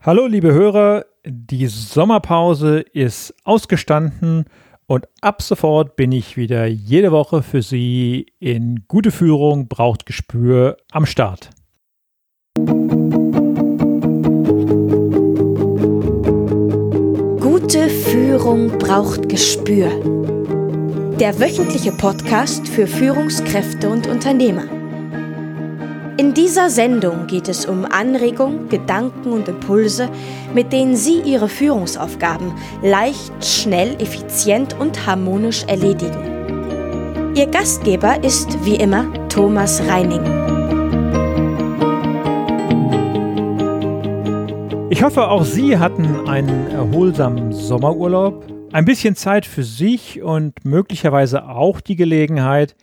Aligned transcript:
Hallo 0.00 0.28
liebe 0.28 0.54
Hörer, 0.54 1.06
die 1.26 1.66
Sommerpause 1.66 2.78
ist 2.78 3.34
ausgestanden 3.42 4.44
und 4.86 5.08
ab 5.22 5.42
sofort 5.42 5.96
bin 5.96 6.12
ich 6.12 6.36
wieder 6.36 6.66
jede 6.66 7.10
Woche 7.10 7.42
für 7.42 7.62
Sie 7.62 8.26
in 8.38 8.84
gute 8.86 9.10
Führung 9.10 9.66
braucht 9.66 10.06
Gespür 10.06 10.76
am 10.92 11.04
Start. 11.04 11.50
Gute 17.40 17.88
Führung 17.88 18.78
braucht 18.78 19.28
Gespür. 19.28 19.90
Der 21.18 21.40
wöchentliche 21.40 21.90
Podcast 21.90 22.68
für 22.68 22.86
Führungskräfte 22.86 23.90
und 23.90 24.06
Unternehmer. 24.06 24.77
In 26.20 26.34
dieser 26.34 26.68
Sendung 26.68 27.28
geht 27.28 27.48
es 27.48 27.64
um 27.64 27.84
Anregungen, 27.84 28.68
Gedanken 28.68 29.30
und 29.30 29.46
Impulse, 29.46 30.10
mit 30.52 30.72
denen 30.72 30.96
Sie 30.96 31.20
Ihre 31.20 31.48
Führungsaufgaben 31.48 32.54
leicht, 32.82 33.32
schnell, 33.40 33.94
effizient 34.00 34.74
und 34.80 35.06
harmonisch 35.06 35.62
erledigen. 35.68 37.36
Ihr 37.36 37.46
Gastgeber 37.46 38.24
ist 38.24 38.48
wie 38.64 38.74
immer 38.74 39.06
Thomas 39.28 39.80
Reining. 39.86 40.24
Ich 44.90 45.04
hoffe, 45.04 45.28
auch 45.28 45.44
Sie 45.44 45.78
hatten 45.78 46.28
einen 46.28 46.68
erholsamen 46.72 47.52
Sommerurlaub, 47.52 48.44
ein 48.72 48.84
bisschen 48.84 49.14
Zeit 49.14 49.46
für 49.46 49.62
sich 49.62 50.20
und 50.20 50.64
möglicherweise 50.64 51.48
auch 51.48 51.80
die 51.80 51.94
Gelegenheit, 51.94 52.74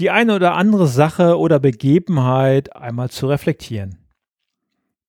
die 0.00 0.10
eine 0.10 0.34
oder 0.34 0.54
andere 0.54 0.86
Sache 0.86 1.38
oder 1.38 1.60
Begebenheit 1.60 2.74
einmal 2.74 3.10
zu 3.10 3.28
reflektieren. 3.28 3.98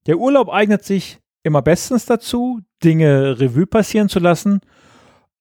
Der 0.05 0.18
Urlaub 0.18 0.49
eignet 0.49 0.84
sich 0.84 1.20
immer 1.44 1.62
bestens 1.62 2.05
dazu, 2.05 2.59
Dinge 2.84 3.40
Revue 3.40 3.68
passieren 3.68 4.10
zu 4.10 4.20
lassen 4.20 4.60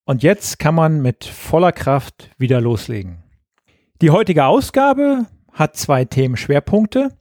und 0.04 0.22
jetzt 0.22 0.58
kann 0.60 0.74
man 0.74 1.02
mit 1.02 1.24
voller 1.24 1.72
Kraft 1.72 2.30
wieder 2.38 2.60
loslegen. 2.60 3.24
Die 4.00 4.10
heutige 4.10 4.44
Ausgabe 4.44 5.26
hat 5.52 5.76
zwei 5.76 6.04
Themenschwerpunkte. 6.04 7.16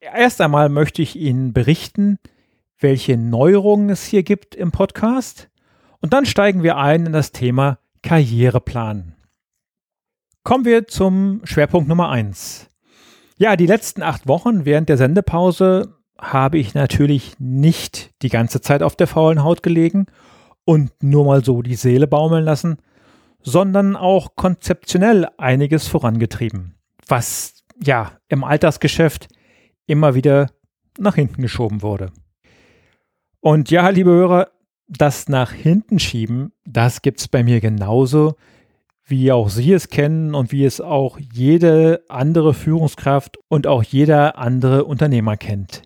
Erst 0.00 0.40
einmal 0.40 0.70
möchte 0.70 1.02
ich 1.02 1.16
Ihnen 1.16 1.52
berichten, 1.52 2.18
welche 2.78 3.18
Neuerungen 3.18 3.90
es 3.90 4.04
hier 4.04 4.22
gibt 4.22 4.54
im 4.54 4.72
Podcast 4.72 5.50
und 6.00 6.14
dann 6.14 6.24
steigen 6.24 6.62
wir 6.62 6.78
ein 6.78 7.06
in 7.06 7.12
das 7.12 7.32
Thema 7.32 7.78
Karriereplan. 8.02 9.16
Kommen 10.46 10.64
wir 10.64 10.86
zum 10.86 11.40
Schwerpunkt 11.42 11.88
Nummer 11.88 12.08
1. 12.08 12.70
Ja, 13.36 13.56
die 13.56 13.66
letzten 13.66 14.04
acht 14.04 14.28
Wochen 14.28 14.64
während 14.64 14.88
der 14.88 14.96
Sendepause 14.96 15.96
habe 16.20 16.58
ich 16.58 16.72
natürlich 16.72 17.32
nicht 17.40 18.12
die 18.22 18.28
ganze 18.28 18.60
Zeit 18.60 18.80
auf 18.84 18.94
der 18.94 19.08
faulen 19.08 19.42
Haut 19.42 19.64
gelegen 19.64 20.06
und 20.64 20.92
nur 21.02 21.24
mal 21.24 21.44
so 21.44 21.62
die 21.62 21.74
Seele 21.74 22.06
baumeln 22.06 22.44
lassen, 22.44 22.76
sondern 23.40 23.96
auch 23.96 24.36
konzeptionell 24.36 25.26
einiges 25.36 25.88
vorangetrieben, 25.88 26.76
was 27.08 27.64
ja 27.82 28.12
im 28.28 28.44
Alltagsgeschäft 28.44 29.26
immer 29.88 30.14
wieder 30.14 30.52
nach 30.96 31.16
hinten 31.16 31.42
geschoben 31.42 31.82
wurde. 31.82 32.12
Und 33.40 33.72
ja, 33.72 33.88
liebe 33.88 34.10
Hörer, 34.10 34.50
das 34.86 35.28
nach 35.28 35.50
hinten 35.50 35.98
schieben, 35.98 36.52
das 36.64 37.02
gibt's 37.02 37.26
bei 37.26 37.42
mir 37.42 37.60
genauso 37.60 38.36
wie 39.06 39.30
auch 39.30 39.48
Sie 39.48 39.72
es 39.72 39.88
kennen 39.88 40.34
und 40.34 40.50
wie 40.50 40.64
es 40.64 40.80
auch 40.80 41.18
jede 41.32 42.02
andere 42.08 42.54
Führungskraft 42.54 43.38
und 43.48 43.66
auch 43.66 43.82
jeder 43.82 44.36
andere 44.36 44.84
Unternehmer 44.84 45.36
kennt. 45.36 45.82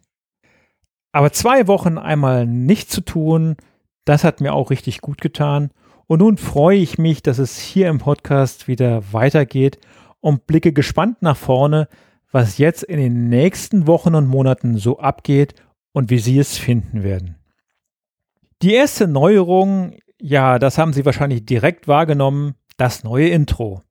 Aber 1.12 1.30
zwei 1.32 1.66
Wochen 1.66 1.98
einmal 1.98 2.46
nichts 2.46 2.92
zu 2.92 3.02
tun, 3.02 3.56
das 4.06 4.24
hat 4.24 4.40
mir 4.40 4.54
auch 4.54 4.70
richtig 4.70 5.02
gut 5.02 5.20
getan. 5.20 5.70
Und 6.06 6.20
nun 6.20 6.38
freue 6.38 6.78
ich 6.78 6.98
mich, 6.98 7.22
dass 7.22 7.38
es 7.38 7.58
hier 7.58 7.88
im 7.88 7.98
Podcast 7.98 8.68
wieder 8.68 9.12
weitergeht 9.12 9.78
und 10.20 10.46
blicke 10.46 10.72
gespannt 10.72 11.20
nach 11.20 11.36
vorne, 11.36 11.88
was 12.32 12.58
jetzt 12.58 12.82
in 12.82 12.98
den 12.98 13.28
nächsten 13.28 13.86
Wochen 13.86 14.14
und 14.14 14.28
Monaten 14.28 14.78
so 14.78 14.98
abgeht 14.98 15.54
und 15.92 16.10
wie 16.10 16.18
Sie 16.18 16.38
es 16.38 16.56
finden 16.56 17.02
werden. 17.02 17.36
Die 18.62 18.74
erste 18.74 19.08
Neuerung, 19.08 19.94
ja, 20.20 20.58
das 20.58 20.78
haben 20.78 20.92
Sie 20.92 21.04
wahrscheinlich 21.04 21.44
direkt 21.44 21.88
wahrgenommen, 21.88 22.54
das 22.80 23.04
neue 23.04 23.28
Intro. 23.28 23.82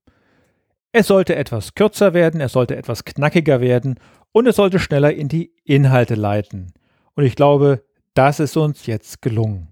Es 0.91 1.07
sollte 1.07 1.35
etwas 1.35 1.75
kürzer 1.75 2.15
werden, 2.15 2.41
es 2.41 2.53
sollte 2.53 2.75
etwas 2.75 3.05
knackiger 3.05 3.61
werden 3.61 3.99
und 4.31 4.47
es 4.47 4.55
sollte 4.55 4.79
schneller 4.79 5.13
in 5.13 5.27
die 5.27 5.53
Inhalte 5.63 6.15
leiten. 6.15 6.73
Und 7.13 7.25
ich 7.25 7.35
glaube, 7.35 7.85
das 8.15 8.39
ist 8.39 8.57
uns 8.57 8.87
jetzt 8.87 9.21
gelungen. 9.21 9.67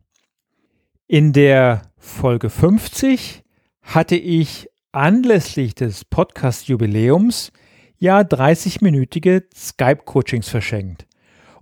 In 1.08 1.34
der 1.34 1.92
Folge 1.98 2.52
50 2.52 3.44
hatte 3.82 4.16
ich 4.16 4.70
anlässlich 4.92 5.74
des 5.74 6.06
Podcast-Jubiläums 6.06 7.52
ja 7.98 8.20
30-minütige 8.20 9.46
Skype-Coachings 9.56 10.50
verschenkt. 10.50 11.08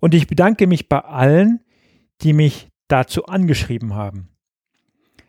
Und 0.01 0.13
ich 0.13 0.27
bedanke 0.27 0.67
mich 0.67 0.89
bei 0.89 0.99
allen, 0.99 1.61
die 2.21 2.33
mich 2.33 2.67
dazu 2.89 3.25
angeschrieben 3.25 3.93
haben. 3.93 4.34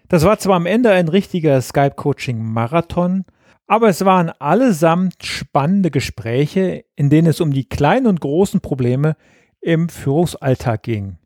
Das 0.08 0.24
war 0.24 0.38
zwar 0.38 0.56
am 0.56 0.66
Ende 0.66 0.90
ein 0.90 1.08
richtiger 1.08 1.60
Skype-Coaching-Marathon, 1.60 3.24
aber 3.66 3.88
es 3.88 4.04
waren 4.04 4.30
allesamt 4.38 5.24
spannende 5.24 5.90
Gespräche, 5.90 6.84
in 6.94 7.10
denen 7.10 7.26
es 7.26 7.40
um 7.40 7.52
die 7.52 7.68
kleinen 7.68 8.06
und 8.06 8.20
großen 8.20 8.60
Probleme 8.60 9.16
im 9.60 9.88
Führungsalltag 9.88 10.84
ging. 10.84 11.18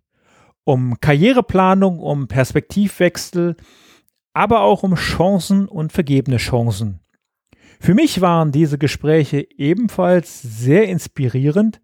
Um 0.64 0.98
Karriereplanung, 1.00 1.98
um 1.98 2.28
Perspektivwechsel, 2.28 3.56
aber 4.32 4.60
auch 4.62 4.82
um 4.82 4.94
Chancen 4.94 5.68
und 5.68 5.92
vergebene 5.92 6.38
Chancen. 6.38 7.00
Für 7.80 7.94
mich 7.94 8.20
waren 8.20 8.52
diese 8.52 8.78
Gespräche 8.78 9.46
ebenfalls 9.56 10.40
sehr 10.40 10.88
inspirierend, 10.88 11.80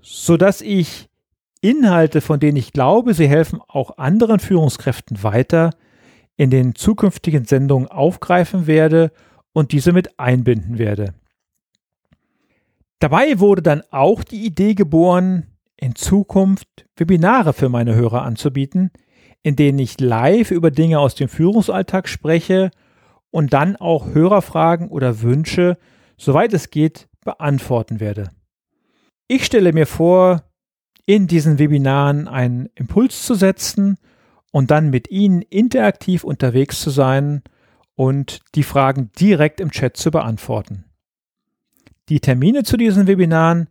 so 0.00 0.36
dass 0.36 0.60
ich 0.60 1.08
Inhalte, 1.60 2.20
von 2.20 2.40
denen 2.40 2.56
ich 2.56 2.72
glaube, 2.72 3.14
sie 3.14 3.28
helfen 3.28 3.60
auch 3.66 3.98
anderen 3.98 4.40
Führungskräften 4.40 5.22
weiter, 5.22 5.70
in 6.36 6.50
den 6.50 6.74
zukünftigen 6.74 7.44
Sendungen 7.44 7.88
aufgreifen 7.88 8.66
werde 8.66 9.10
und 9.52 9.72
diese 9.72 9.92
mit 9.92 10.18
einbinden 10.18 10.78
werde. 10.78 11.14
Dabei 12.98 13.38
wurde 13.40 13.62
dann 13.62 13.82
auch 13.90 14.24
die 14.24 14.44
Idee 14.44 14.74
geboren, 14.74 15.46
in 15.76 15.94
Zukunft 15.94 16.86
Webinare 16.96 17.52
für 17.52 17.68
meine 17.68 17.94
Hörer 17.94 18.22
anzubieten, 18.22 18.90
in 19.42 19.56
denen 19.56 19.78
ich 19.78 20.00
live 20.00 20.50
über 20.50 20.70
Dinge 20.70 20.98
aus 20.98 21.14
dem 21.14 21.28
Führungsalltag 21.28 22.08
spreche 22.08 22.70
und 23.30 23.52
dann 23.52 23.76
auch 23.76 24.14
Hörerfragen 24.14 24.88
oder 24.88 25.20
Wünsche, 25.20 25.76
soweit 26.16 26.54
es 26.54 26.70
geht, 26.70 27.08
beantworten 27.24 28.00
werde. 28.00 28.30
Ich 29.28 29.44
stelle 29.44 29.72
mir 29.72 29.86
vor, 29.86 30.42
in 31.04 31.26
diesen 31.26 31.58
Webinaren 31.58 32.28
einen 32.28 32.68
Impuls 32.74 33.26
zu 33.26 33.34
setzen 33.34 33.98
und 34.56 34.70
dann 34.70 34.88
mit 34.88 35.10
Ihnen 35.10 35.42
interaktiv 35.42 36.24
unterwegs 36.24 36.80
zu 36.80 36.88
sein 36.88 37.42
und 37.94 38.40
die 38.54 38.62
Fragen 38.62 39.10
direkt 39.20 39.60
im 39.60 39.70
Chat 39.70 39.98
zu 39.98 40.10
beantworten. 40.10 40.86
Die 42.08 42.20
Termine 42.20 42.62
zu 42.62 42.78
diesen 42.78 43.06
Webinaren 43.06 43.68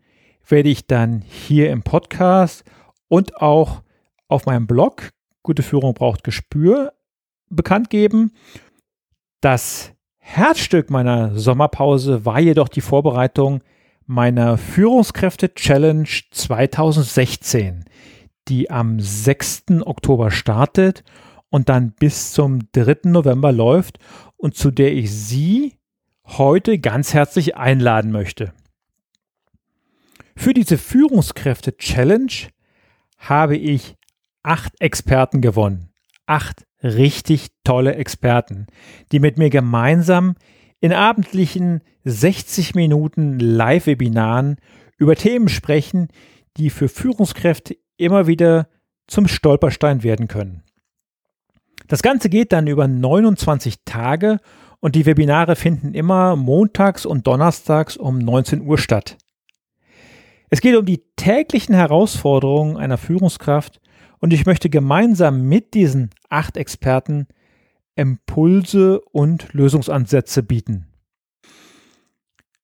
werde 0.47 0.69
ich 0.69 0.85
dann 0.85 1.21
hier 1.21 1.71
im 1.71 1.81
Podcast 1.81 2.65
und 3.07 3.37
auch 3.37 3.81
auf 4.27 4.45
meinem 4.45 4.67
Blog 4.67 5.09
Gute 5.41 5.63
Führung 5.63 5.95
braucht 5.95 6.23
Gespür 6.23 6.93
bekannt 7.49 7.89
geben. 7.89 8.33
Das 9.41 9.91
Herzstück 10.19 10.91
meiner 10.91 11.35
Sommerpause 11.35 12.25
war 12.25 12.39
jedoch 12.39 12.69
die 12.69 12.81
Vorbereitung 12.81 13.63
meiner 14.05 14.59
Führungskräfte 14.59 15.51
Challenge 15.55 16.07
2016, 16.29 17.85
die 18.47 18.69
am 18.69 18.99
6. 18.99 19.65
Oktober 19.85 20.31
startet 20.31 21.03
und 21.49 21.69
dann 21.69 21.91
bis 21.91 22.33
zum 22.33 22.59
3. 22.73 23.09
November 23.09 23.51
läuft 23.51 23.99
und 24.37 24.55
zu 24.55 24.71
der 24.71 24.93
ich 24.93 25.11
Sie 25.11 25.75
heute 26.25 26.79
ganz 26.79 27.13
herzlich 27.13 27.55
einladen 27.55 28.11
möchte. 28.11 28.53
Für 30.35 30.53
diese 30.53 30.77
Führungskräfte-Challenge 30.77 32.49
habe 33.17 33.57
ich 33.57 33.95
acht 34.43 34.73
Experten 34.79 35.41
gewonnen. 35.41 35.89
Acht 36.25 36.65
richtig 36.83 37.47
tolle 37.63 37.95
Experten, 37.95 38.67
die 39.11 39.19
mit 39.19 39.37
mir 39.37 39.49
gemeinsam 39.49 40.35
in 40.79 40.93
abendlichen 40.93 41.81
60 42.03 42.75
Minuten 42.75 43.39
Live-Webinaren 43.39 44.57
über 44.97 45.15
Themen 45.15 45.49
sprechen, 45.49 46.09
die 46.57 46.69
für 46.69 46.89
Führungskräfte 46.89 47.77
immer 47.97 48.27
wieder 48.27 48.67
zum 49.07 49.27
Stolperstein 49.27 50.03
werden 50.03 50.27
können. 50.27 50.63
Das 51.87 52.01
Ganze 52.01 52.29
geht 52.29 52.51
dann 52.51 52.67
über 52.67 52.87
29 52.87 53.83
Tage 53.85 54.39
und 54.79 54.95
die 54.95 55.05
Webinare 55.05 55.55
finden 55.55 55.93
immer 55.93 56.35
montags 56.35 57.05
und 57.05 57.27
donnerstags 57.27 57.97
um 57.97 58.17
19 58.17 58.61
Uhr 58.61 58.77
statt. 58.77 59.17
Es 60.49 60.61
geht 60.61 60.75
um 60.75 60.85
die 60.85 61.03
täglichen 61.15 61.75
Herausforderungen 61.75 62.77
einer 62.77 62.97
Führungskraft 62.97 63.79
und 64.19 64.33
ich 64.33 64.45
möchte 64.45 64.69
gemeinsam 64.69 65.43
mit 65.43 65.73
diesen 65.73 66.09
acht 66.29 66.57
Experten 66.57 67.27
Impulse 67.95 68.99
und 69.11 69.53
Lösungsansätze 69.53 70.43
bieten. 70.43 70.87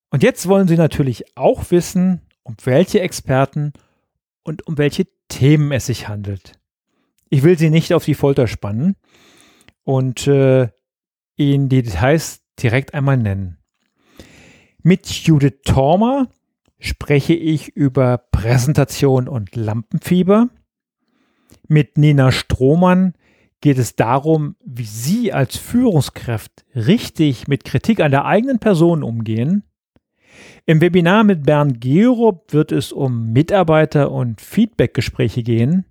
Und 0.09 0.23
jetzt 0.23 0.47
wollen 0.47 0.67
Sie 0.67 0.75
natürlich 0.75 1.37
auch 1.37 1.71
wissen, 1.71 2.21
um 2.43 2.55
welche 2.63 2.99
Experten 2.99 3.71
und 4.43 4.67
um 4.67 4.77
welche 4.77 5.07
Themen 5.27 5.71
es 5.71 5.85
sich 5.85 6.07
handelt. 6.07 6.53
Ich 7.29 7.43
will 7.43 7.57
Sie 7.57 7.69
nicht 7.69 7.93
auf 7.93 8.05
die 8.05 8.15
Folter 8.15 8.47
spannen 8.47 8.95
und 9.83 10.27
äh, 10.27 10.69
Ihnen 11.37 11.69
die 11.69 11.81
Details 11.81 12.41
direkt 12.59 12.93
einmal 12.93 13.17
nennen. 13.17 13.57
Mit 14.83 15.07
Judith 15.07 15.61
Tormer 15.63 16.29
spreche 16.79 17.33
ich 17.33 17.69
über 17.69 18.17
Präsentation 18.17 19.27
und 19.27 19.55
Lampenfieber. 19.55 20.49
Mit 21.67 21.97
Nina 21.97 22.31
Strohmann 22.31 23.13
geht 23.61 23.77
es 23.77 23.95
darum, 23.95 24.55
wie 24.65 24.85
Sie 24.85 25.31
als 25.31 25.57
Führungskraft 25.57 26.65
richtig 26.75 27.47
mit 27.47 27.63
Kritik 27.63 27.99
an 27.99 28.11
der 28.11 28.25
eigenen 28.25 28.59
Person 28.59 29.03
umgehen. 29.03 29.63
Im 30.65 30.79
Webinar 30.79 31.23
mit 31.23 31.43
Bernd 31.43 31.81
Gerob 31.81 32.53
wird 32.53 32.71
es 32.71 32.91
um 32.91 33.33
Mitarbeiter- 33.33 34.11
und 34.11 34.41
Feedbackgespräche 34.41 35.41
gehen. 35.41 35.85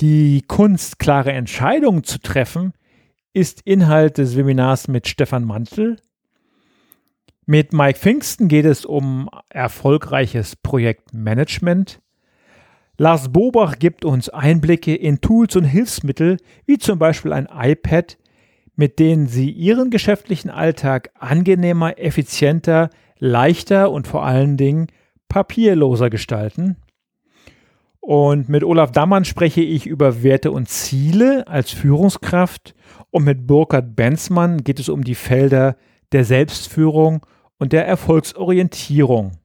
Die 0.00 0.42
Kunst, 0.46 0.98
klare 0.98 1.32
Entscheidungen 1.32 2.04
zu 2.04 2.18
treffen, 2.18 2.74
ist 3.32 3.62
Inhalt 3.62 4.18
des 4.18 4.36
Webinars 4.36 4.88
mit 4.88 5.08
Stefan 5.08 5.44
Mantel. 5.44 5.96
Mit 7.46 7.72
Mike 7.72 7.98
Pfingsten 7.98 8.48
geht 8.48 8.66
es 8.66 8.84
um 8.84 9.30
erfolgreiches 9.48 10.56
Projektmanagement. 10.56 12.00
Lars 12.98 13.32
Bobach 13.32 13.78
gibt 13.78 14.04
uns 14.04 14.28
Einblicke 14.28 14.94
in 14.94 15.20
Tools 15.20 15.56
und 15.56 15.64
Hilfsmittel, 15.64 16.36
wie 16.66 16.78
zum 16.78 16.98
Beispiel 16.98 17.32
ein 17.32 17.48
iPad, 17.50 18.18
mit 18.76 18.98
denen 18.98 19.26
Sie 19.28 19.50
Ihren 19.50 19.90
geschäftlichen 19.90 20.50
Alltag 20.50 21.10
angenehmer, 21.18 21.98
effizienter, 21.98 22.90
leichter 23.24 23.90
und 23.90 24.06
vor 24.06 24.24
allen 24.24 24.56
Dingen 24.56 24.88
papierloser 25.28 26.10
gestalten. 26.10 26.76
Und 28.00 28.50
mit 28.50 28.62
Olaf 28.62 28.92
Dammann 28.92 29.24
spreche 29.24 29.62
ich 29.62 29.86
über 29.86 30.22
Werte 30.22 30.52
und 30.52 30.68
Ziele 30.68 31.48
als 31.48 31.70
Führungskraft. 31.70 32.74
Und 33.10 33.24
mit 33.24 33.46
Burkhard 33.46 33.96
Benzmann 33.96 34.62
geht 34.62 34.78
es 34.78 34.90
um 34.90 35.04
die 35.04 35.14
Felder 35.14 35.76
der 36.12 36.24
Selbstführung 36.24 37.24
und 37.58 37.72
der 37.72 37.86
Erfolgsorientierung. 37.86 39.38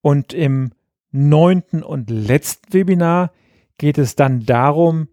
Und 0.00 0.32
im 0.32 0.70
neunten 1.10 1.82
und 1.82 2.08
letzten 2.08 2.72
Webinar 2.72 3.32
geht 3.76 3.98
es 3.98 4.16
dann 4.16 4.46
darum, 4.46 5.08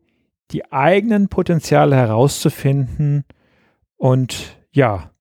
die 0.51 0.71
eigenen 0.71 1.27
Potenziale 1.27 1.95
herauszufinden 1.95 3.25
und 3.97 4.57
ja, 4.71 5.12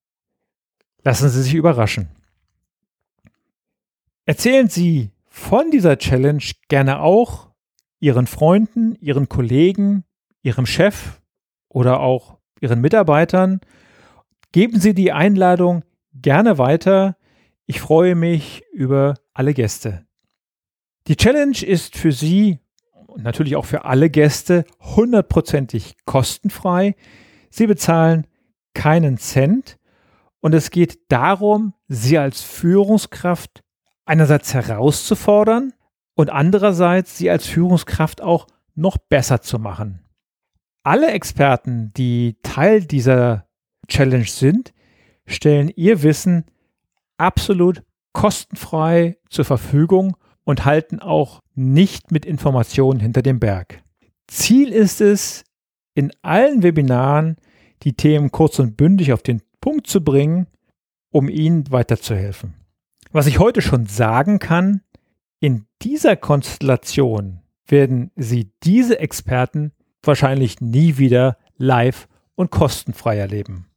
lassen 1.03 1.29
Sie 1.29 1.41
sich 1.41 1.53
überraschen. 1.53 2.09
Erzählen 4.25 4.69
Sie 4.69 5.11
von 5.27 5.71
dieser 5.71 5.97
Challenge 5.97 6.43
gerne 6.69 7.01
auch 7.01 7.49
Ihren 7.99 8.27
Freunden, 8.27 8.95
Ihren 8.95 9.29
Kollegen, 9.29 10.03
Ihrem 10.41 10.65
Chef 10.65 11.21
oder 11.69 11.99
auch 11.99 12.37
Ihren 12.61 12.81
Mitarbeitern. 12.81 13.59
Geben 14.51 14.79
Sie 14.79 14.93
die 14.93 15.11
Einladung 15.11 15.83
gerne 16.13 16.57
weiter. 16.57 17.17
Ich 17.65 17.81
freue 17.81 18.15
mich 18.15 18.63
über 18.71 19.15
alle 19.33 19.53
Gäste. 19.53 20.05
Die 21.07 21.17
Challenge 21.17 21.61
ist 21.65 21.97
für 21.97 22.11
Sie 22.11 22.59
und 23.07 23.23
natürlich 23.23 23.55
auch 23.55 23.65
für 23.65 23.85
alle 23.85 24.09
Gäste 24.09 24.65
hundertprozentig 24.79 25.97
kostenfrei. 26.05 26.95
Sie 27.49 27.67
bezahlen 27.67 28.25
keinen 28.73 29.17
Cent 29.17 29.77
und 30.43 30.53
es 30.53 30.71
geht 30.71 31.09
darum, 31.09 31.73
Sie 31.87 32.17
als 32.17 32.41
Führungskraft 32.41 33.63
einerseits 34.03 34.53
herauszufordern 34.53 35.71
und 36.15 36.29
andererseits 36.29 37.17
Sie 37.17 37.29
als 37.29 37.47
Führungskraft 37.47 38.21
auch 38.21 38.47
noch 38.75 38.97
besser 38.97 39.41
zu 39.41 39.57
machen. 39.57 40.03
Alle 40.83 41.11
Experten, 41.11 41.93
die 41.95 42.35
Teil 42.43 42.83
dieser 42.83 43.47
Challenge 43.87 44.25
sind, 44.25 44.73
stellen 45.25 45.71
ihr 45.77 46.03
Wissen 46.03 46.43
absolut 47.17 47.81
kostenfrei 48.11 49.15
zur 49.29 49.45
Verfügung 49.45 50.17
und 50.43 50.65
halten 50.65 50.99
auch 50.99 51.39
nicht 51.55 52.11
mit 52.11 52.25
Informationen 52.25 52.99
hinter 52.99 53.21
dem 53.21 53.39
Berg. 53.39 53.81
Ziel 54.27 54.73
ist 54.73 54.99
es, 54.99 55.45
in 55.93 56.11
allen 56.21 56.63
Webinaren 56.63 57.37
die 57.83 57.93
Themen 57.93 58.29
kurz 58.29 58.59
und 58.59 58.75
bündig 58.75 59.13
auf 59.13 59.23
den 59.23 59.41
Punkt 59.63 59.87
zu 59.87 60.03
bringen, 60.03 60.45
um 61.09 61.27
Ihnen 61.29 61.71
weiterzuhelfen. 61.71 62.53
Was 63.13 63.27
ich 63.27 63.39
heute 63.39 63.61
schon 63.61 63.85
sagen 63.85 64.39
kann, 64.39 64.81
in 65.39 65.63
dieser 65.81 66.17
Konstellation 66.17 67.39
werden 67.65 68.11
Sie 68.17 68.51
diese 68.63 68.99
Experten 68.99 69.71
wahrscheinlich 70.03 70.59
nie 70.59 70.97
wieder 70.97 71.37
live 71.55 72.09
und 72.35 72.51
kostenfrei 72.51 73.17
erleben. 73.17 73.67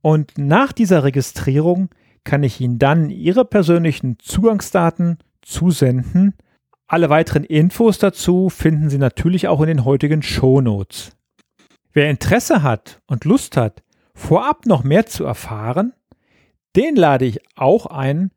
und 0.00 0.38
nach 0.38 0.72
dieser 0.72 1.04
Registrierung 1.04 1.88
kann 2.24 2.42
ich 2.42 2.60
Ihnen 2.60 2.78
dann 2.78 3.10
Ihre 3.10 3.44
persönlichen 3.44 4.18
Zugangsdaten 4.18 5.18
zusenden. 5.42 6.34
Alle 6.86 7.10
weiteren 7.10 7.44
Infos 7.44 7.98
dazu 7.98 8.48
finden 8.48 8.90
Sie 8.90 8.98
natürlich 8.98 9.48
auch 9.48 9.60
in 9.60 9.68
den 9.68 9.84
heutigen 9.84 10.22
Show 10.22 10.60
Notes. 10.60 11.12
Wer 11.92 12.10
Interesse 12.10 12.62
hat 12.62 13.00
und 13.06 13.24
Lust 13.24 13.56
hat, 13.56 13.82
vorab 14.14 14.66
noch 14.66 14.84
mehr 14.84 15.06
zu 15.06 15.24
erfahren, 15.24 15.92
den 16.76 16.94
lade 16.94 17.24
ich 17.24 17.40
auch 17.56 17.86
ein, 17.86 18.30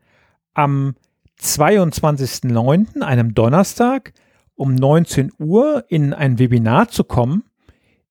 am 0.54 0.96
22.09., 1.42 3.02
einem 3.02 3.34
Donnerstag, 3.34 4.14
um 4.56 4.76
19 4.76 5.32
Uhr 5.38 5.86
in 5.90 6.14
ein 6.14 6.40
Webinar 6.40 6.90
zu 6.90 7.04
kommen, 7.04 7.49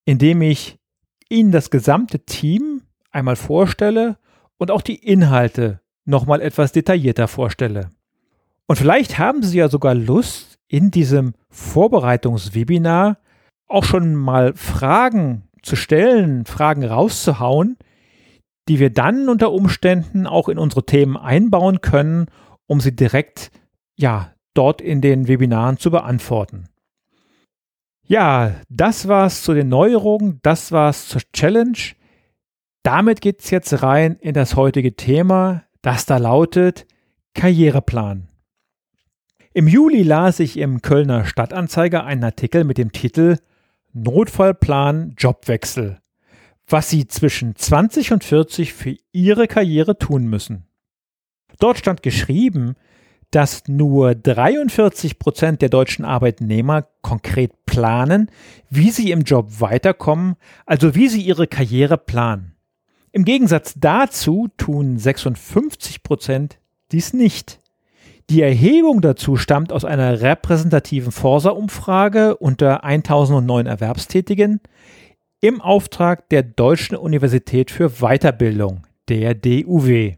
in 0.09 0.17
dem 0.17 0.41
ich 0.41 0.79
Ihnen 1.29 1.53
das 1.53 1.69
gesamte 1.69 2.21
Team 2.21 2.81
einmal 3.11 3.37
vorstelle 3.37 4.17
und 4.57 4.71
auch 4.71 4.81
die 4.81 4.95
Inhalte 4.95 5.83
nochmal 6.07 6.41
etwas 6.41 6.73
detaillierter 6.73 7.29
vorstelle. 7.29 7.91
Und 8.67 8.77
vielleicht 8.77 9.19
haben 9.19 9.43
Sie 9.43 9.59
ja 9.59 9.69
sogar 9.69 9.95
Lust, 9.95 10.59
in 10.67 10.91
diesem 10.91 11.35
Vorbereitungswebinar 11.51 13.19
auch 13.67 13.85
schon 13.85 14.15
mal 14.15 14.55
Fragen 14.55 15.43
zu 15.63 15.77
stellen, 15.77 16.47
Fragen 16.47 16.85
rauszuhauen, 16.85 17.77
die 18.67 18.79
wir 18.79 18.89
dann 18.89 19.29
unter 19.29 19.53
Umständen 19.53 20.27
auch 20.27 20.49
in 20.49 20.59
unsere 20.59 20.87
Themen 20.87 21.19
einbauen 21.19 21.83
können, 21.83 22.29
um 22.67 22.81
sie 22.81 22.97
direkt 22.97 23.51
ja 23.95 24.33
dort 24.55 24.81
in 24.81 25.03
den 25.03 25.29
Webinaren 25.29 25.77
zu 25.77 25.91
beantworten. 25.91 26.71
Ja, 28.09 28.55
das 28.69 29.07
war's 29.07 29.43
zu 29.43 29.55
den 29.55 29.69
Neuerungen, 29.69 30.41
das 30.43 30.73
war's 30.73 31.09
zur 31.09 31.21
Challenge. 31.33 31.79
Damit 32.83 33.21
geht's 33.21 33.51
jetzt 33.51 33.83
rein 33.83 34.17
in 34.21 34.35
das 34.35 34.57
heutige 34.57 34.97
Thema, 34.97 35.65
das 35.83 36.07
da 36.07 36.17
lautet 36.17 36.87
Karriereplan. 37.35 38.29
Im 39.53 39.69
Juli 39.69 40.03
las 40.03 40.41
ich 40.41 40.57
im 40.57 40.83
Kölner 40.83 41.25
Stadtanzeiger 41.25 42.05
einen 42.05 42.25
Artikel 42.25 42.65
mit 42.65 42.79
dem 42.79 42.93
Titel 42.93 43.39
Notfallplan 43.93 45.15
Jobwechsel 45.17 46.01
was 46.69 46.91
sie 46.91 47.09
zwischen 47.09 47.57
20 47.57 48.13
und 48.13 48.25
40 48.25 48.75
für 48.75 48.97
ihre 49.13 49.49
Karriere 49.49 49.99
tun 49.99 50.27
müssen. 50.27 50.67
Dort 51.59 51.79
stand 51.79 52.03
geschrieben, 52.03 52.75
dass 53.31 53.69
nur 53.69 54.15
43 54.15 55.19
Prozent 55.19 55.61
der 55.63 55.69
deutschen 55.69 56.05
Arbeitnehmer 56.05 56.87
konkret 57.03 57.53
planen, 57.67 58.31
wie 58.71 58.91
sie 58.91 59.11
im 59.11 59.23
Job 59.23 59.61
weiterkommen, 59.61 60.37
also 60.67 60.95
wie 60.95 61.09
sie 61.09 61.21
ihre 61.21 61.47
Karriere 61.47 61.99
planen. 61.99 62.55
Im 63.13 63.25
Gegensatz 63.25 63.75
dazu 63.77 64.49
tun 64.57 64.99
56 64.99 66.03
Prozent 66.03 66.59
dies 66.93 67.13
nicht. 67.13 67.61
Die 68.31 68.43
Erhebung 68.43 69.01
dazu 69.01 69.37
stammt 69.37 69.73
aus 69.73 69.85
einer 69.87 70.21
repräsentativen 70.21 71.13
Forsa-Umfrage 71.13 72.37
unter 72.37 72.85
1009 72.85 73.67
Erwerbstätigen, 73.67 74.61
im 75.41 75.61
Auftrag 75.61 76.29
der 76.29 76.43
Deutschen 76.43 76.97
Universität 76.97 77.71
für 77.71 78.01
Weiterbildung, 78.01 78.87
der 79.09 79.35
DUW. 79.35 80.17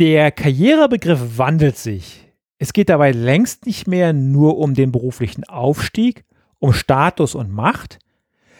Der 0.00 0.32
Karrierebegriff 0.32 1.36
wandelt 1.36 1.76
sich. 1.76 2.26
Es 2.56 2.72
geht 2.72 2.88
dabei 2.88 3.12
längst 3.12 3.66
nicht 3.66 3.86
mehr 3.86 4.14
nur 4.14 4.56
um 4.56 4.72
den 4.72 4.92
beruflichen 4.92 5.44
Aufstieg, 5.44 6.24
um 6.58 6.72
Status 6.72 7.34
und 7.34 7.52
Macht. 7.52 7.98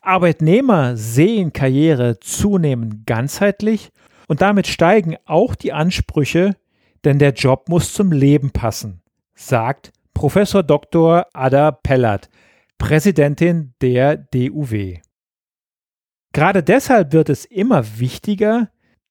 Arbeitnehmer 0.03 0.99
sehen 0.99 1.55
Karriere 1.55 2.21
zunehmend 2.21 3.07
ganzheitlich 3.07 3.89
und 4.29 4.43
damit 4.43 4.67
steigen 4.67 5.17
auch 5.25 5.55
die 5.55 5.73
Ansprüche, 5.73 6.57
denn 7.05 7.19
der 7.19 7.33
Job 7.33 7.71
muss 7.71 7.95
zum 7.95 8.13
Leben 8.13 8.51
passen, 8.51 9.01
sagt 9.35 9.93
Professor 10.13 10.63
Dr. 10.63 11.27
Ada 11.33 11.71
Pellert, 11.71 12.29
Präsidentin 12.77 13.73
der 13.81 14.19
DUW. 14.19 14.99
Gerade 16.35 16.63
deshalb 16.63 17.15
wird 17.15 17.31
es 17.31 17.47
immer 17.47 17.99
wichtiger, 17.99 18.69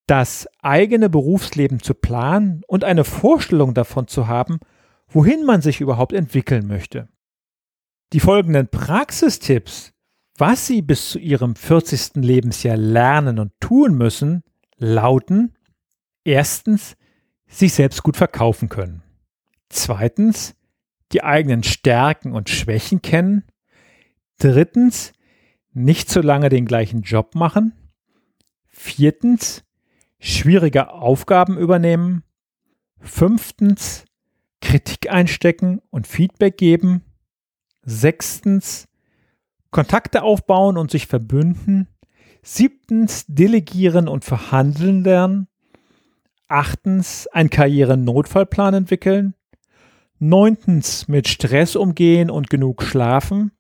das 0.10 0.48
eigene 0.64 1.08
Berufsleben 1.08 1.82
zu 1.82 1.94
planen 1.94 2.64
und 2.68 2.84
eine 2.84 3.04
Vorstellung 3.04 3.76
davon 3.76 4.08
zu 4.08 4.28
haben, 4.28 4.60
wohin 5.08 5.46
man 5.46 5.62
sich 5.62 5.82
überhaupt 5.82 6.14
entwickeln 6.14 6.66
möchte. 6.66 7.10
Die 8.14 8.20
folgenden 8.20 8.70
Praxistipps, 8.70 9.94
was 10.36 10.66
Sie 10.66 10.82
bis 10.82 11.12
zu 11.12 11.20
Ihrem 11.20 11.56
40. 11.56 12.16
Lebensjahr 12.16 12.78
lernen 12.78 13.38
und 13.38 13.52
tun 13.60 13.96
müssen, 13.96 14.42
lauten 14.78 15.54
erstens, 16.24 16.96
sich 17.46 17.74
selbst 17.74 18.02
gut 18.02 18.18
verkaufen 18.18 18.68
können. 18.68 19.04
Zweitens, 19.70 20.56
die 21.12 21.24
eigenen 21.24 21.62
Stärken 21.62 22.34
und 22.34 22.50
Schwächen 22.50 23.04
kennen. 23.04 23.44
Drittens, 24.40 25.14
nicht 25.72 26.10
zu 26.10 26.22
lange 26.22 26.50
den 26.50 26.66
gleichen 26.66 27.02
Job 27.02 27.36
machen. 27.36 27.74
Viertens, 28.68 29.64
schwierige 30.20 30.92
Aufgaben 30.92 31.58
übernehmen. 31.58 32.24
Fünftens, 33.00 34.06
Kritik 34.62 35.10
einstecken 35.10 35.82
und 35.90 36.08
Feedback 36.08 36.58
geben. 36.58 37.04
Sechstens, 37.84 38.88
Kontakte 39.72 40.24
aufbauen 40.24 40.78
und 40.78 40.92
sich 40.92 41.08
verbünden. 41.08 41.88
Siebtens, 42.42 43.26
delegieren 43.28 44.08
und 44.08 44.26
verhandeln 44.26 45.04
lernen. 45.04 45.48
Achtens, 46.48 47.28
ein 47.28 47.50
Karriere-Notfallplan 47.50 48.74
entwickeln. 48.74 49.36
Neuntens, 50.18 51.08
mit 51.08 51.28
Stress 51.28 51.76
umgehen 51.76 52.30
und 52.30 52.50
genug 52.50 52.84
schlafen. 52.84 53.52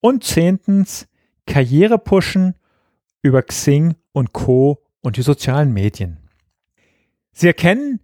Und 0.00 0.24
zehntens, 0.24 1.06
Karriere 1.46 1.98
pushen 1.98 2.54
über 3.22 3.42
Xing 3.42 3.94
und 4.12 4.32
Co. 4.32 4.81
und 5.02 5.16
die 5.16 5.22
sozialen 5.22 5.72
Medien. 5.72 6.18
Sie 7.32 7.46
erkennen, 7.46 8.00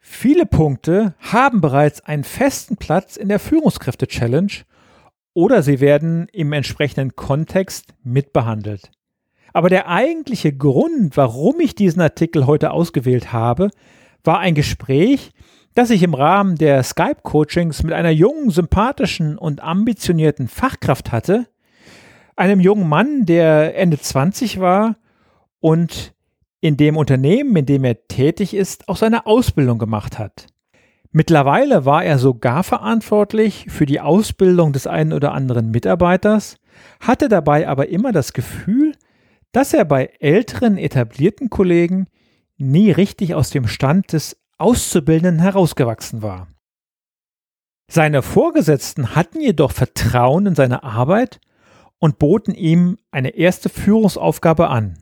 viele 0.00 0.46
Punkte 0.46 1.14
haben 1.20 1.60
bereits 1.60 2.00
einen 2.02 2.24
festen 2.24 2.76
Platz 2.76 3.16
in 3.16 3.28
der 3.28 3.38
Führungskräfte-Challenge 3.38 4.52
oder 5.34 5.62
sie 5.62 5.80
werden 5.80 6.28
im 6.32 6.52
entsprechenden 6.52 7.16
Kontext 7.16 7.94
mitbehandelt. 8.02 8.90
Aber 9.52 9.68
der 9.68 9.88
eigentliche 9.88 10.52
Grund, 10.52 11.16
warum 11.16 11.60
ich 11.60 11.74
diesen 11.74 12.00
Artikel 12.00 12.46
heute 12.46 12.70
ausgewählt 12.70 13.32
habe, 13.32 13.70
war 14.24 14.38
ein 14.38 14.54
Gespräch, 14.54 15.32
das 15.74 15.90
ich 15.90 16.02
im 16.02 16.14
Rahmen 16.14 16.56
der 16.56 16.82
Skype-Coachings 16.82 17.82
mit 17.82 17.92
einer 17.92 18.10
jungen, 18.10 18.50
sympathischen 18.50 19.38
und 19.38 19.62
ambitionierten 19.62 20.48
Fachkraft 20.48 21.12
hatte, 21.12 21.46
einem 22.36 22.60
jungen 22.60 22.88
Mann, 22.88 23.26
der 23.26 23.76
Ende 23.76 23.98
20 23.98 24.60
war 24.60 24.96
und 25.60 26.14
in 26.62 26.76
dem 26.76 26.96
Unternehmen, 26.96 27.56
in 27.56 27.66
dem 27.66 27.84
er 27.84 28.06
tätig 28.06 28.54
ist, 28.54 28.88
auch 28.88 28.96
seine 28.96 29.26
Ausbildung 29.26 29.78
gemacht 29.78 30.18
hat. 30.18 30.46
Mittlerweile 31.10 31.84
war 31.84 32.04
er 32.04 32.18
sogar 32.18 32.62
verantwortlich 32.62 33.66
für 33.68 33.84
die 33.84 34.00
Ausbildung 34.00 34.72
des 34.72 34.86
einen 34.86 35.12
oder 35.12 35.32
anderen 35.32 35.72
Mitarbeiters, 35.72 36.56
hatte 37.00 37.28
dabei 37.28 37.68
aber 37.68 37.88
immer 37.88 38.12
das 38.12 38.32
Gefühl, 38.32 38.94
dass 39.50 39.74
er 39.74 39.84
bei 39.84 40.10
älteren 40.20 40.78
etablierten 40.78 41.50
Kollegen 41.50 42.06
nie 42.56 42.92
richtig 42.92 43.34
aus 43.34 43.50
dem 43.50 43.66
Stand 43.66 44.12
des 44.12 44.40
Auszubildenden 44.56 45.42
herausgewachsen 45.42 46.22
war. 46.22 46.46
Seine 47.90 48.22
Vorgesetzten 48.22 49.16
hatten 49.16 49.40
jedoch 49.40 49.72
Vertrauen 49.72 50.46
in 50.46 50.54
seine 50.54 50.84
Arbeit 50.84 51.40
und 51.98 52.20
boten 52.20 52.54
ihm 52.54 52.98
eine 53.10 53.30
erste 53.30 53.68
Führungsaufgabe 53.68 54.68
an. 54.68 54.96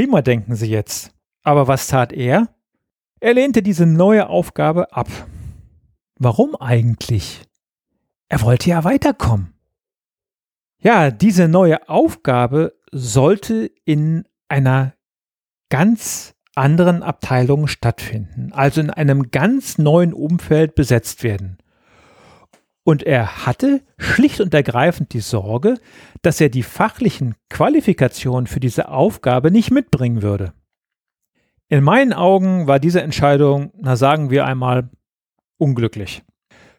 Prima 0.00 0.22
denken 0.22 0.56
Sie 0.56 0.70
jetzt. 0.70 1.12
Aber 1.42 1.68
was 1.68 1.86
tat 1.86 2.14
er? 2.14 2.48
Er 3.20 3.34
lehnte 3.34 3.62
diese 3.62 3.84
neue 3.84 4.30
Aufgabe 4.30 4.94
ab. 4.94 5.08
Warum 6.18 6.56
eigentlich? 6.56 7.42
Er 8.30 8.40
wollte 8.40 8.70
ja 8.70 8.82
weiterkommen. 8.84 9.52
Ja, 10.82 11.10
diese 11.10 11.48
neue 11.48 11.86
Aufgabe 11.90 12.72
sollte 12.90 13.70
in 13.84 14.24
einer 14.48 14.94
ganz 15.68 16.34
anderen 16.54 17.02
Abteilung 17.02 17.66
stattfinden, 17.66 18.54
also 18.54 18.80
in 18.80 18.88
einem 18.88 19.30
ganz 19.30 19.76
neuen 19.76 20.14
Umfeld 20.14 20.76
besetzt 20.76 21.24
werden. 21.24 21.58
Und 22.82 23.02
er 23.02 23.46
hatte 23.46 23.82
schlicht 23.98 24.40
und 24.40 24.54
ergreifend 24.54 25.12
die 25.12 25.20
Sorge, 25.20 25.76
dass 26.22 26.40
er 26.40 26.48
die 26.48 26.62
fachlichen 26.62 27.34
Qualifikationen 27.48 28.46
für 28.46 28.60
diese 28.60 28.88
Aufgabe 28.88 29.50
nicht 29.50 29.70
mitbringen 29.70 30.22
würde. 30.22 30.52
In 31.68 31.84
meinen 31.84 32.12
Augen 32.12 32.66
war 32.66 32.80
diese 32.80 33.02
Entscheidung, 33.02 33.72
na 33.76 33.96
sagen 33.96 34.30
wir 34.30 34.44
einmal, 34.44 34.90
unglücklich. 35.56 36.22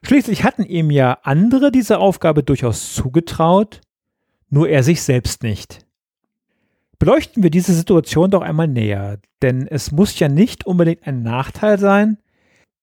Schließlich 0.04 0.44
hatten 0.44 0.64
ihm 0.64 0.90
ja 0.90 1.20
andere 1.24 1.72
diese 1.72 2.00
Aufgabe 2.00 2.44
durchaus 2.44 2.94
zugetraut, 2.94 3.82
nur 4.50 4.68
er 4.68 4.84
sich 4.84 5.04
selbst 5.04 5.44
nicht. 5.44 5.86
Beleuchten 7.00 7.42
wir 7.42 7.52
diese 7.52 7.74
Situation 7.74 8.32
doch 8.32 8.42
einmal 8.42 8.68
näher, 8.68 9.20
denn 9.42 9.68
es 9.68 9.92
muss 9.92 10.20
ja 10.20 10.28
nicht 10.28 10.66
unbedingt 10.66 11.08
ein 11.08 11.24
Nachteil 11.24 11.80
sein, 11.80 12.18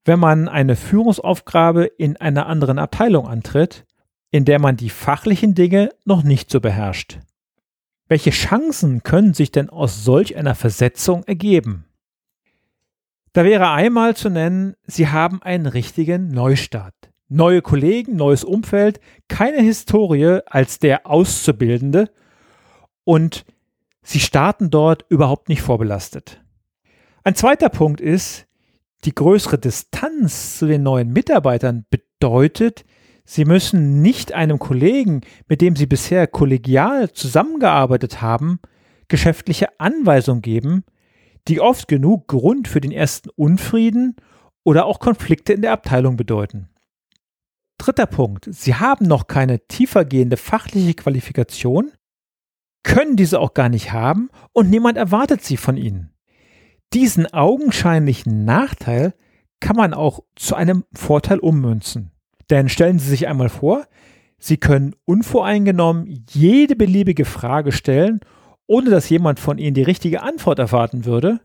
wenn 0.08 0.18
man 0.18 0.48
eine 0.48 0.74
Führungsaufgabe 0.74 1.84
in 1.84 2.16
einer 2.16 2.46
anderen 2.46 2.78
Abteilung 2.78 3.28
antritt, 3.28 3.84
in 4.30 4.46
der 4.46 4.58
man 4.58 4.76
die 4.76 4.88
fachlichen 4.88 5.54
Dinge 5.54 5.90
noch 6.06 6.22
nicht 6.22 6.50
so 6.50 6.60
beherrscht. 6.60 7.18
Welche 8.08 8.30
Chancen 8.30 9.02
können 9.02 9.34
sich 9.34 9.52
denn 9.52 9.68
aus 9.68 10.04
solch 10.04 10.34
einer 10.34 10.54
Versetzung 10.54 11.24
ergeben? 11.24 11.84
Da 13.34 13.44
wäre 13.44 13.70
einmal 13.70 14.16
zu 14.16 14.30
nennen, 14.30 14.74
Sie 14.86 15.08
haben 15.08 15.42
einen 15.42 15.66
richtigen 15.66 16.28
Neustart. 16.28 16.94
Neue 17.28 17.60
Kollegen, 17.60 18.16
neues 18.16 18.44
Umfeld, 18.44 19.00
keine 19.28 19.60
Historie 19.60 20.40
als 20.46 20.78
der 20.78 21.06
Auszubildende 21.06 22.10
und 23.04 23.44
Sie 24.00 24.20
starten 24.20 24.70
dort 24.70 25.04
überhaupt 25.10 25.50
nicht 25.50 25.60
vorbelastet. 25.60 26.42
Ein 27.24 27.34
zweiter 27.34 27.68
Punkt 27.68 28.00
ist, 28.00 28.47
die 29.04 29.14
größere 29.14 29.58
Distanz 29.58 30.58
zu 30.58 30.66
den 30.66 30.82
neuen 30.82 31.12
Mitarbeitern 31.12 31.86
bedeutet, 31.90 32.84
sie 33.24 33.44
müssen 33.44 34.02
nicht 34.02 34.32
einem 34.32 34.58
Kollegen, 34.58 35.20
mit 35.48 35.60
dem 35.60 35.76
sie 35.76 35.86
bisher 35.86 36.26
kollegial 36.26 37.12
zusammengearbeitet 37.12 38.20
haben, 38.20 38.60
geschäftliche 39.08 39.78
Anweisungen 39.78 40.42
geben, 40.42 40.84
die 41.46 41.60
oft 41.60 41.88
genug 41.88 42.28
Grund 42.28 42.68
für 42.68 42.80
den 42.80 42.92
ersten 42.92 43.30
Unfrieden 43.30 44.16
oder 44.64 44.84
auch 44.86 45.00
Konflikte 45.00 45.52
in 45.52 45.62
der 45.62 45.72
Abteilung 45.72 46.16
bedeuten. 46.16 46.68
Dritter 47.78 48.06
Punkt. 48.06 48.48
Sie 48.50 48.74
haben 48.74 49.06
noch 49.06 49.28
keine 49.28 49.66
tiefergehende 49.66 50.36
fachliche 50.36 50.94
Qualifikation, 50.94 51.92
können 52.82 53.16
diese 53.16 53.38
auch 53.40 53.54
gar 53.54 53.68
nicht 53.68 53.92
haben 53.92 54.30
und 54.52 54.68
niemand 54.68 54.98
erwartet 54.98 55.42
sie 55.42 55.56
von 55.56 55.76
ihnen. 55.76 56.12
Diesen 56.94 57.26
augenscheinlichen 57.32 58.44
Nachteil 58.44 59.14
kann 59.60 59.76
man 59.76 59.92
auch 59.92 60.20
zu 60.36 60.54
einem 60.54 60.84
Vorteil 60.94 61.38
ummünzen. 61.38 62.12
Denn 62.50 62.68
stellen 62.68 62.98
Sie 62.98 63.10
sich 63.10 63.28
einmal 63.28 63.50
vor, 63.50 63.86
Sie 64.38 64.56
können 64.56 64.94
unvoreingenommen 65.04 66.24
jede 66.30 66.76
beliebige 66.76 67.24
Frage 67.24 67.72
stellen, 67.72 68.20
ohne 68.66 68.90
dass 68.90 69.08
jemand 69.10 69.40
von 69.40 69.58
Ihnen 69.58 69.74
die 69.74 69.82
richtige 69.82 70.22
Antwort 70.22 70.58
erwarten 70.58 71.04
würde. 71.04 71.40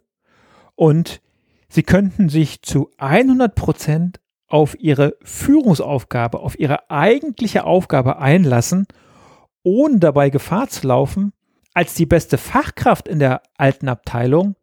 Und 0.75 1.21
Sie 1.67 1.83
könnten 1.83 2.29
sich 2.29 2.61
zu 2.61 2.91
100 2.97 3.55
Prozent 3.55 4.19
auf 4.47 4.79
Ihre 4.79 5.17
Führungsaufgabe, 5.23 6.39
auf 6.39 6.59
Ihre 6.59 6.89
eigentliche 6.91 7.63
Aufgabe 7.65 8.19
einlassen, 8.19 8.85
ohne 9.63 9.97
dabei 9.99 10.29
Gefahr 10.29 10.69
zu 10.69 10.87
laufen, 10.87 11.33
als 11.73 11.95
die 11.95 12.05
beste 12.05 12.37
Fachkraft 12.37 13.07
in 13.07 13.17
der 13.17 13.41
alten 13.57 13.89
Abteilung 13.89 14.55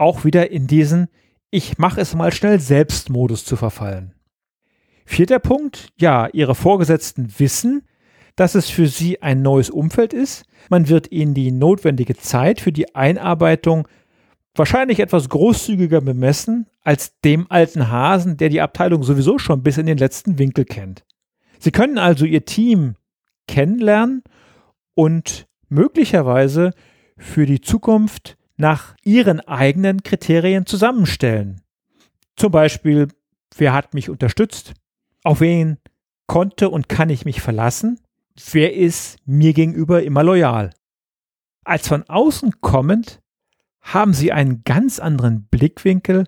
auch 0.00 0.24
wieder 0.24 0.50
in 0.50 0.66
diesen 0.66 1.08
Ich 1.50 1.78
mache 1.78 2.00
es 2.00 2.14
mal 2.14 2.32
schnell 2.32 2.60
selbst 2.60 3.10
Modus 3.10 3.44
zu 3.44 3.56
verfallen. 3.56 4.14
Vierter 5.04 5.40
Punkt, 5.40 5.92
ja, 5.98 6.28
Ihre 6.32 6.54
Vorgesetzten 6.54 7.34
wissen, 7.38 7.82
dass 8.36 8.54
es 8.54 8.70
für 8.70 8.86
Sie 8.86 9.20
ein 9.22 9.42
neues 9.42 9.68
Umfeld 9.68 10.12
ist. 10.12 10.44
Man 10.68 10.88
wird 10.88 11.10
Ihnen 11.10 11.34
die 11.34 11.50
notwendige 11.50 12.16
Zeit 12.16 12.60
für 12.60 12.72
die 12.72 12.94
Einarbeitung 12.94 13.88
wahrscheinlich 14.54 15.00
etwas 15.00 15.28
großzügiger 15.28 16.00
bemessen 16.00 16.66
als 16.82 17.18
dem 17.20 17.46
alten 17.50 17.90
Hasen, 17.90 18.36
der 18.36 18.48
die 18.48 18.60
Abteilung 18.60 19.02
sowieso 19.02 19.38
schon 19.38 19.62
bis 19.62 19.78
in 19.78 19.86
den 19.86 19.98
letzten 19.98 20.38
Winkel 20.38 20.64
kennt. 20.64 21.04
Sie 21.58 21.72
können 21.72 21.98
also 21.98 22.24
Ihr 22.24 22.44
Team 22.44 22.94
kennenlernen 23.46 24.22
und 24.94 25.46
möglicherweise 25.68 26.72
für 27.16 27.46
die 27.46 27.60
Zukunft 27.60 28.38
nach 28.60 28.94
Ihren 29.02 29.40
eigenen 29.40 30.02
Kriterien 30.02 30.66
zusammenstellen. 30.66 31.62
Zum 32.36 32.52
Beispiel, 32.52 33.08
wer 33.56 33.72
hat 33.72 33.94
mich 33.94 34.10
unterstützt? 34.10 34.74
Auf 35.24 35.40
wen 35.40 35.78
konnte 36.26 36.70
und 36.70 36.88
kann 36.88 37.10
ich 37.10 37.24
mich 37.24 37.40
verlassen? 37.40 37.98
Wer 38.52 38.74
ist 38.74 39.18
mir 39.26 39.52
gegenüber 39.52 40.02
immer 40.02 40.22
loyal? 40.22 40.70
Als 41.64 41.88
von 41.88 42.04
außen 42.08 42.60
kommend 42.60 43.20
haben 43.80 44.14
Sie 44.14 44.30
einen 44.30 44.62
ganz 44.64 44.98
anderen 44.98 45.44
Blickwinkel 45.44 46.24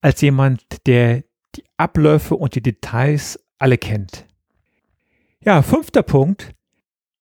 als 0.00 0.20
jemand, 0.20 0.86
der 0.86 1.24
die 1.56 1.64
Abläufe 1.76 2.36
und 2.36 2.54
die 2.54 2.62
Details 2.62 3.42
alle 3.58 3.78
kennt. 3.78 4.26
Ja, 5.40 5.62
fünfter 5.62 6.02
Punkt. 6.02 6.54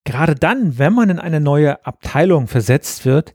Gerade 0.03 0.35
dann, 0.35 0.77
wenn 0.77 0.93
man 0.93 1.09
in 1.09 1.19
eine 1.19 1.39
neue 1.39 1.85
Abteilung 1.85 2.47
versetzt 2.47 3.05
wird, 3.05 3.33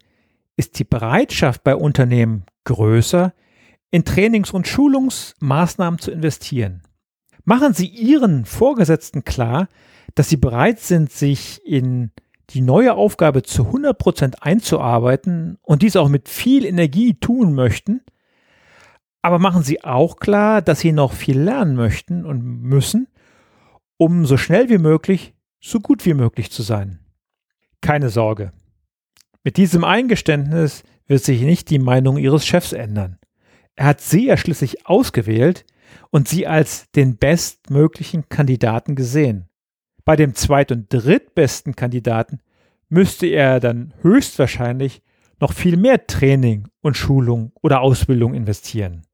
ist 0.59 0.79
die 0.79 0.85
Bereitschaft 0.85 1.63
bei 1.63 1.77
Unternehmen 1.77 2.45
größer, 2.65 3.33
in 3.91 4.05
Trainings- 4.05 4.51
und 4.51 4.67
Schulungsmaßnahmen 4.67 6.01
zu 6.01 6.11
investieren. 6.11 6.83
Machen 7.45 7.73
Sie 7.73 7.87
Ihren 7.87 8.45
Vorgesetzten 8.45 9.25
klar, 9.25 9.69
dass 10.17 10.29
Sie 10.29 10.37
bereit 10.37 10.81
sind, 10.81 11.13
sich 11.13 11.65
in 11.65 12.11
die 12.51 12.61
neue 12.61 12.95
Aufgabe 12.95 13.45
zu 13.45 13.69
100% 13.69 14.41
einzuarbeiten 14.41 15.59
und 15.63 15.83
dies 15.83 15.97
auch 15.97 16.09
mit 16.09 16.29
viel 16.29 16.65
Energie 16.65 17.15
tun 17.15 17.55
möchten, 17.55 18.03
aber 19.23 19.39
machen 19.39 19.63
Sie 19.63 19.85
auch 19.85 20.17
klar, 20.17 20.61
dass 20.61 20.81
Sie 20.81 20.93
noch 20.93 21.13
viel 21.13 21.39
lernen 21.39 21.77
möchten 21.77 22.25
und 22.25 22.43
müssen, 22.43 23.07
um 23.97 24.27
so 24.27 24.37
schnell 24.37 24.71
wie 24.71 24.79
möglich, 24.79 25.35
so 25.61 25.79
gut 25.79 26.05
wie 26.05 26.15
möglich 26.15 26.51
zu 26.51 26.63
sein. 26.63 26.99
Keine 27.81 28.09
Sorge. 28.09 28.53
Mit 29.49 29.57
diesem 29.57 29.83
Eingeständnis 29.83 30.83
wird 31.07 31.25
sich 31.25 31.41
nicht 31.41 31.71
die 31.71 31.79
Meinung 31.79 32.19
Ihres 32.19 32.47
Chefs 32.47 32.75
ändern. 32.75 33.19
Er 33.77 33.87
hat 33.87 34.03
Sie 34.03 34.27
ja 34.27 34.37
schließlich 34.37 34.87
ausgewählt 34.87 35.65
und 36.11 36.29
Sie 36.29 36.47
als 36.47 36.91
den 36.91 37.17
bestmöglichen 37.17 38.29
Kandidaten 38.29 38.95
gesehen. 38.95 39.49
Bei 40.05 40.17
dem 40.17 40.35
zweit- 40.35 40.71
und 40.71 40.93
drittbesten 40.93 41.75
Kandidaten 41.75 42.41
müsste 42.91 43.27
er 43.27 43.59
dann 43.59 43.95
höchstwahrscheinlich 44.03 45.01
noch 45.41 45.55
viel 45.55 45.79
mehr 45.79 46.07
Training 46.07 46.69
und 46.83 46.99
Schulung 46.99 47.53
oder 47.63 47.81
Ausbildung 47.81 48.35
investieren. 48.35 49.07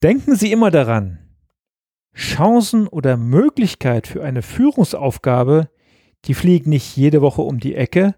Denken 0.00 0.36
Sie 0.36 0.52
immer 0.52 0.70
daran, 0.70 1.18
Chancen 2.14 2.86
oder 2.86 3.16
Möglichkeit 3.16 4.06
für 4.06 4.22
eine 4.22 4.42
Führungsaufgabe, 4.42 5.70
die 6.26 6.34
fliegen 6.34 6.70
nicht 6.70 6.96
jede 6.96 7.20
Woche 7.20 7.42
um 7.42 7.58
die 7.58 7.74
Ecke 7.74 8.14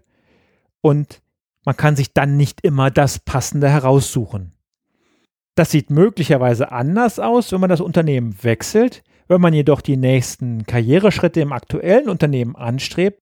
und 0.81 1.21
man 1.65 1.75
kann 1.75 1.95
sich 1.95 2.13
dann 2.13 2.37
nicht 2.37 2.61
immer 2.61 2.91
das 2.91 3.19
Passende 3.19 3.69
heraussuchen. 3.69 4.53
Das 5.55 5.71
sieht 5.71 5.89
möglicherweise 5.89 6.71
anders 6.71 7.19
aus, 7.19 7.51
wenn 7.51 7.59
man 7.59 7.69
das 7.69 7.81
Unternehmen 7.81 8.37
wechselt, 8.41 9.03
wenn 9.27 9.41
man 9.41 9.53
jedoch 9.53 9.81
die 9.81 9.97
nächsten 9.97 10.65
Karriereschritte 10.65 11.41
im 11.41 11.51
aktuellen 11.51 12.09
Unternehmen 12.09 12.55
anstrebt, 12.55 13.21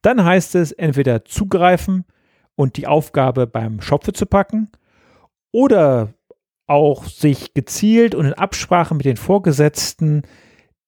dann 0.00 0.24
heißt 0.24 0.54
es 0.54 0.72
entweder 0.72 1.24
zugreifen 1.24 2.04
und 2.54 2.76
die 2.76 2.86
Aufgabe 2.86 3.46
beim 3.46 3.80
Schopfe 3.80 4.12
zu 4.12 4.26
packen 4.26 4.70
oder 5.52 6.14
auch 6.66 7.04
sich 7.04 7.54
gezielt 7.54 8.14
und 8.14 8.26
in 8.26 8.34
Absprache 8.34 8.94
mit 8.94 9.04
den 9.04 9.16
Vorgesetzten 9.16 10.22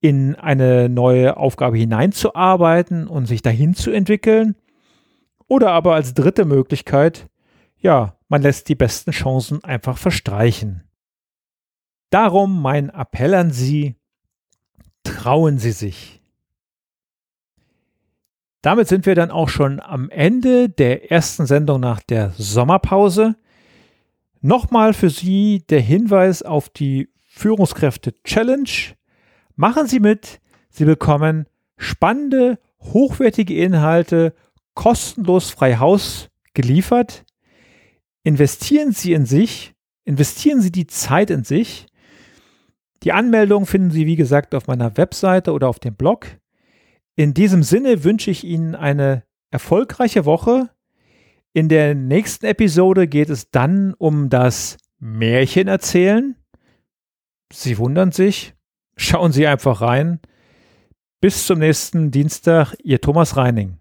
in 0.00 0.34
eine 0.34 0.88
neue 0.88 1.36
Aufgabe 1.36 1.76
hineinzuarbeiten 1.78 3.06
und 3.06 3.26
sich 3.26 3.42
dahin 3.42 3.74
zu 3.74 3.90
entwickeln. 3.90 4.54
Oder 5.48 5.72
aber 5.72 5.94
als 5.94 6.14
dritte 6.14 6.44
Möglichkeit, 6.44 7.28
ja, 7.78 8.16
man 8.28 8.42
lässt 8.42 8.68
die 8.68 8.74
besten 8.74 9.10
Chancen 9.10 9.62
einfach 9.62 9.98
verstreichen. 9.98 10.84
Darum 12.10 12.62
mein 12.62 12.90
Appell 12.90 13.34
an 13.34 13.50
Sie, 13.50 13.96
trauen 15.02 15.58
Sie 15.58 15.72
sich. 15.72 16.22
Damit 18.62 18.88
sind 18.88 19.04
wir 19.04 19.14
dann 19.14 19.30
auch 19.30 19.50
schon 19.50 19.78
am 19.78 20.08
Ende 20.08 20.70
der 20.70 21.10
ersten 21.10 21.44
Sendung 21.44 21.80
nach 21.80 22.00
der 22.00 22.30
Sommerpause. 22.38 23.36
Nochmal 24.40 24.94
für 24.94 25.10
Sie 25.10 25.62
der 25.68 25.80
Hinweis 25.80 26.42
auf 26.42 26.70
die 26.70 27.10
Führungskräfte 27.20 28.14
Challenge. 28.22 28.70
Machen 29.56 29.86
Sie 29.86 30.00
mit. 30.00 30.40
Sie 30.70 30.86
bekommen 30.86 31.46
spannende, 31.76 32.58
hochwertige 32.80 33.54
Inhalte 33.54 34.34
kostenlos 34.74 35.50
frei 35.50 35.76
Haus 35.76 36.28
geliefert. 36.52 37.24
Investieren 38.22 38.92
Sie 38.92 39.12
in 39.12 39.26
sich. 39.26 39.74
Investieren 40.04 40.60
Sie 40.60 40.72
die 40.72 40.86
Zeit 40.86 41.30
in 41.30 41.44
sich. 41.44 41.86
Die 43.02 43.12
Anmeldung 43.12 43.66
finden 43.66 43.90
Sie, 43.90 44.06
wie 44.06 44.16
gesagt, 44.16 44.54
auf 44.54 44.66
meiner 44.66 44.96
Webseite 44.96 45.52
oder 45.52 45.68
auf 45.68 45.78
dem 45.78 45.94
Blog. 45.94 46.26
In 47.16 47.34
diesem 47.34 47.62
Sinne 47.62 48.02
wünsche 48.02 48.30
ich 48.30 48.44
Ihnen 48.44 48.74
eine 48.74 49.24
erfolgreiche 49.50 50.24
Woche. 50.24 50.70
In 51.52 51.68
der 51.68 51.94
nächsten 51.94 52.46
Episode 52.46 53.06
geht 53.06 53.30
es 53.30 53.50
dann 53.50 53.94
um 53.94 54.30
das 54.30 54.78
Märchen 54.98 55.68
erzählen. 55.68 56.36
Sie 57.52 57.78
wundern 57.78 58.10
sich. 58.10 58.54
Schauen 58.96 59.32
Sie 59.32 59.46
einfach 59.46 59.80
rein. 59.80 60.20
Bis 61.20 61.46
zum 61.46 61.58
nächsten 61.58 62.10
Dienstag, 62.10 62.74
Ihr 62.82 63.00
Thomas 63.00 63.36
Reining. 63.36 63.78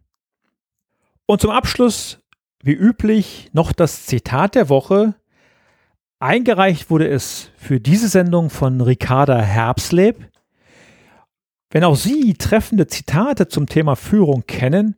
Und 1.26 1.42
zum 1.42 1.52
Abschluss, 1.52 2.20
wie 2.62 2.74
üblich, 2.74 3.50
noch 3.54 3.72
das 3.72 4.06
Zitat 4.06 4.56
der 4.56 4.70
Woche. 4.70 5.16
Eingereicht 6.20 6.90
wurde 6.90 7.08
es 7.08 7.52
für 7.58 7.80
diese 7.80 8.08
Sendung 8.08 8.50
von 8.50 8.80
Ricarda 8.82 9.42
Herbsleb. 9.42 10.30
Wenn 11.70 11.84
auch 11.84 11.96
Sie 11.96 12.36
treffende 12.36 12.88
Zitate 12.88 13.48
zum 13.48 13.68
Thema 13.68 13.96
Führung 13.96 14.46
kennen, 14.46 14.96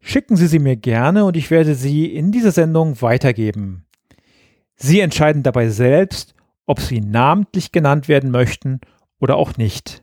Schicken 0.00 0.36
Sie 0.36 0.46
sie 0.46 0.58
mir 0.58 0.76
gerne 0.76 1.24
und 1.24 1.36
ich 1.36 1.50
werde 1.50 1.74
sie 1.74 2.06
in 2.06 2.32
dieser 2.32 2.52
Sendung 2.52 3.00
weitergeben. 3.02 3.84
Sie 4.74 5.00
entscheiden 5.00 5.42
dabei 5.42 5.68
selbst, 5.68 6.34
ob 6.66 6.80
Sie 6.80 7.00
namentlich 7.00 7.70
genannt 7.70 8.08
werden 8.08 8.30
möchten 8.30 8.80
oder 9.18 9.36
auch 9.36 9.56
nicht. 9.58 9.99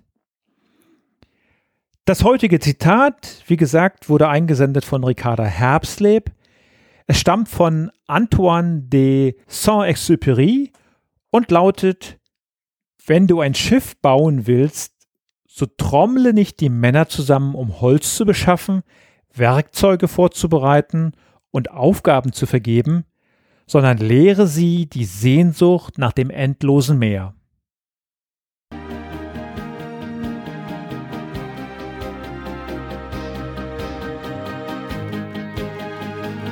Das 2.07 2.23
heutige 2.23 2.61
Zitat, 2.61 3.43
wie 3.47 3.57
gesagt, 3.57 4.07
wurde 4.07 4.29
eingesendet 4.29 4.85
von 4.85 5.03
Ricarda 5.03 5.43
Herbsleb. 5.43 6.31
Es 7.05 7.19
stammt 7.19 7.49
von 7.49 7.91
Antoine 8.07 8.83
de 8.83 9.35
Saint-Exupéry 9.47 10.71
und 11.31 11.51
lautet, 11.51 12.17
wenn 13.05 13.27
du 13.27 13.41
ein 13.41 13.55
Schiff 13.55 13.97
bauen 13.97 14.47
willst, 14.47 14.93
so 15.49 15.65
trommle 15.65 16.31
nicht 16.31 16.61
die 16.61 16.69
Männer 16.69 17.09
zusammen, 17.09 17.55
um 17.55 17.81
Holz 17.81 18.15
zu 18.15 18.23
beschaffen, 18.25 18.83
Werkzeuge 19.33 20.07
vorzubereiten 20.07 21.11
und 21.51 21.71
Aufgaben 21.71 22.31
zu 22.31 22.45
vergeben, 22.45 23.03
sondern 23.65 23.97
lehre 23.97 24.47
sie 24.47 24.85
die 24.85 25.03
Sehnsucht 25.03 25.97
nach 25.97 26.13
dem 26.13 26.29
endlosen 26.29 26.99
Meer. 26.99 27.36